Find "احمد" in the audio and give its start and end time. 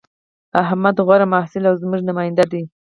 0.63-0.95